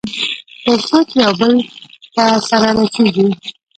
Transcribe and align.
تر 0.65 0.79
څو 0.87 0.97
چې 1.09 1.15
يوبل 1.25 1.53
ته 2.15 2.25
سره 2.49 2.67
رسېږي. 2.77 3.27